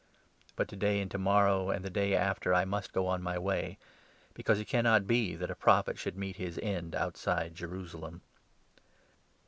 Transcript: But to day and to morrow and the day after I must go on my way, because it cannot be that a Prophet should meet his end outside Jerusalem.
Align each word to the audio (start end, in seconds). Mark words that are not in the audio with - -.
But 0.55 0.67
to 0.69 0.75
day 0.75 0.99
and 0.99 1.11
to 1.11 1.19
morrow 1.19 1.69
and 1.69 1.85
the 1.85 1.91
day 1.91 2.15
after 2.15 2.55
I 2.55 2.65
must 2.65 2.91
go 2.91 3.05
on 3.05 3.21
my 3.21 3.37
way, 3.37 3.77
because 4.33 4.59
it 4.59 4.65
cannot 4.65 5.05
be 5.05 5.35
that 5.35 5.51
a 5.51 5.55
Prophet 5.55 5.99
should 5.99 6.17
meet 6.17 6.37
his 6.37 6.57
end 6.63 6.95
outside 6.95 7.53
Jerusalem. 7.53 8.23